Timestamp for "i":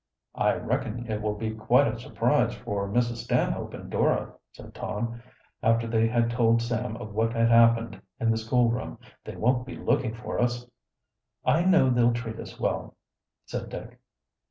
0.33-0.55, 11.45-11.65